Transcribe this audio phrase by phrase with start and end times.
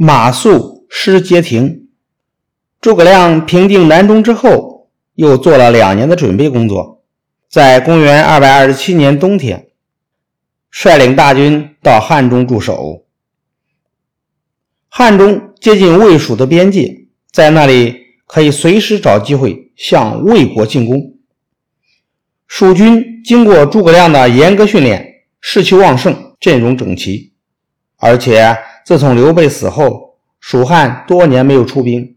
[0.00, 1.88] 马谡失街亭。
[2.80, 7.02] 诸葛亮平定南中之后，又做了两年的准备工作，
[7.50, 9.70] 在公元二百二十七年冬天，
[10.70, 13.06] 率领大军到汉中驻守。
[14.88, 21.16] 汉中接近魏蜀的边界，在那里可以随时找机会向魏国进攻。
[22.46, 27.32] 蜀军经过诸葛亮的严格训练，士气旺盛，阵容整齐，
[27.96, 28.56] 而且。
[28.88, 32.16] 自从刘备死后，蜀汉多年没有出兵，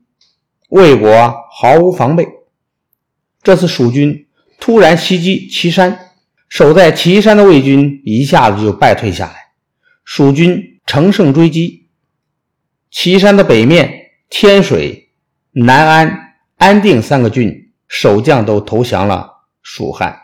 [0.70, 2.26] 魏国毫无防备。
[3.44, 6.14] 这次蜀军突然袭击岐山，
[6.48, 9.52] 守在岐山的魏军一下子就败退下来，
[10.06, 11.90] 蜀军乘胜追击。
[12.90, 15.12] 岐山的北面，天水、
[15.52, 20.18] 南安、安定三个郡守将都投降了蜀汉。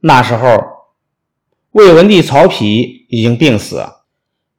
[0.00, 0.58] 那时候，
[1.70, 3.86] 魏文帝曹丕已经病死。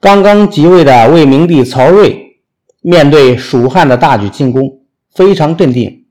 [0.02, 2.40] 刚刚即位的魏明帝曹睿，
[2.82, 4.84] 面对蜀汉的大举进攻，
[5.14, 6.06] 非常镇定。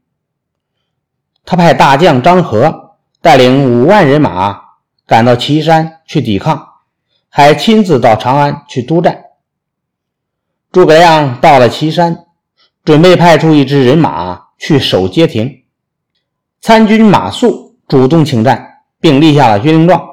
[1.46, 4.60] 他派大将张合带领五万人马
[5.06, 6.62] 赶到岐山去抵抗，
[7.30, 9.24] 还亲自到长安去督战。
[10.70, 12.26] 诸葛亮到了岐山，
[12.84, 15.62] 准备派出一支人马去守街亭。
[16.60, 20.06] 参军马谡主动请战，并立下了军令状。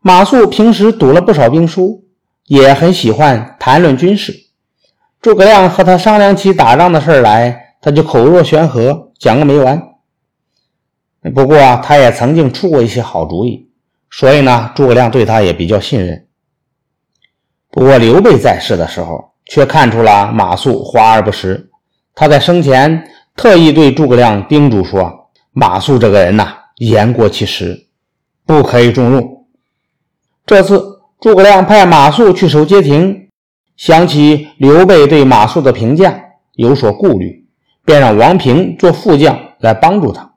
[0.00, 2.02] 马谡平时读了不少兵书。
[2.46, 4.32] 也很喜欢谈论军事。
[5.20, 9.82] 诸葛亮和他商量起打仗的事来，他就口若悬河，讲个没完。
[11.34, 13.68] 不过他也曾经出过一些好主意，
[14.10, 16.28] 所以呢，诸葛亮对他也比较信任。
[17.72, 21.70] 不过刘备在世的时候，却看出了马谡华而不实。
[22.14, 27.88] 他在生前特意对诸葛亮叮嘱说：“马谡这个人呐，言过其实，
[28.46, 29.46] 不可以重用。”
[30.46, 30.95] 这次。
[31.18, 33.28] 诸葛亮派马谡去守街亭，
[33.76, 36.22] 想起刘备对马谡的评价
[36.52, 37.46] 有所顾虑，
[37.84, 40.34] 便让王平做副将来帮助他。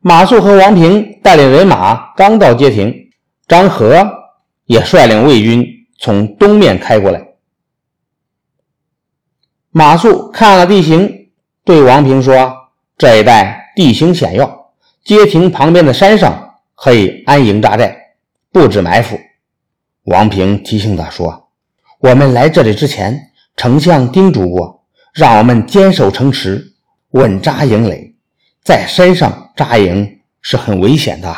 [0.00, 3.10] 马谡和王平带领人马刚到街亭，
[3.46, 4.04] 张合
[4.64, 5.64] 也率领魏军
[5.98, 7.28] 从东面开过来。
[9.70, 11.30] 马谡看了地形，
[11.64, 12.52] 对王平说
[12.98, 14.72] ：“这一带地形险要，
[15.04, 18.06] 街亭旁边的山上可以安营扎寨。”
[18.50, 19.18] 布置埋伏，
[20.04, 21.50] 王平提醒他说
[22.00, 26.72] ：“我们来这里之前，丞相叮嘱过，让我们坚守城池，
[27.10, 28.16] 稳扎营垒。
[28.64, 31.36] 在山上扎营是很危险的。”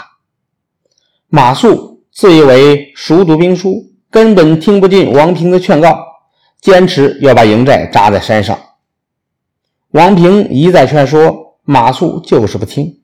[1.27, 5.99] 马谡自以为熟读兵书，根本听不进王平的劝告，
[6.61, 8.57] 坚持要把营寨扎在山上。
[9.91, 13.01] 王平一再劝说，马谡就是不听。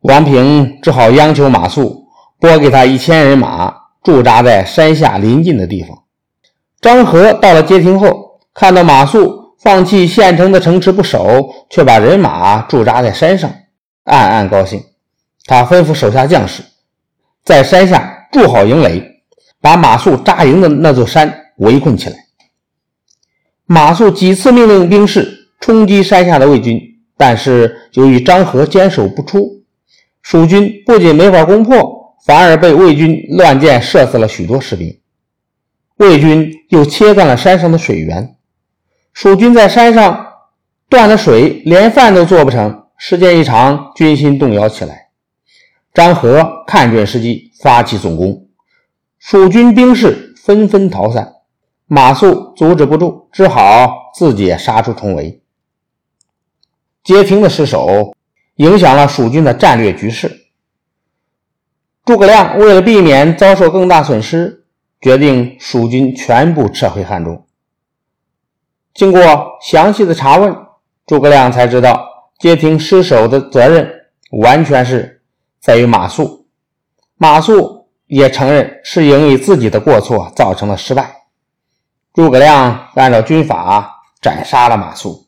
[0.00, 2.03] 王平只好央求马谡。
[2.44, 6.02] 拨给他一千人马驻扎在山下临近的地方。
[6.78, 13.50] 张合到了街亭后，看到马谡放弃县城的城池不守，却把人马驻扎在山上，
[14.04, 14.78] 暗暗高兴。
[15.46, 16.62] 他吩咐手下将士
[17.42, 19.02] 在山下筑好营垒，
[19.62, 22.16] 把马谡扎营的那座山围困起来。
[23.64, 26.78] 马谡几次命令兵士冲击山下的魏军，
[27.16, 29.62] 但是由于张合坚守不出，
[30.20, 32.03] 蜀军不仅没法攻破。
[32.24, 34.98] 反而被魏军乱箭射死了许多士兵，
[35.98, 38.36] 魏军又切断了山上的水源，
[39.12, 40.26] 蜀军在山上
[40.88, 42.86] 断了水，连饭都做不成。
[42.96, 45.08] 时间一长，军心动摇起来。
[45.92, 48.48] 张合看准时机，发起总攻，
[49.18, 51.34] 蜀军兵士纷纷逃散，
[51.86, 55.42] 马谡阻止不住，只好自己杀出重围。
[57.02, 58.14] 街亭的失守，
[58.56, 60.43] 影响了蜀军的战略局势。
[62.04, 64.66] 诸葛亮为了避免遭受更大损失，
[65.00, 67.46] 决定蜀军全部撤回汉中。
[68.92, 69.20] 经过
[69.62, 70.54] 详细的查问，
[71.06, 72.06] 诸葛亮才知道
[72.38, 73.90] 街亭失守的责任
[74.32, 75.22] 完全是
[75.60, 76.44] 在于马谡。
[77.16, 81.22] 马谡也承认是因为自己的过错造成了失败。
[82.12, 85.23] 诸葛亮按照军法斩杀了马谡。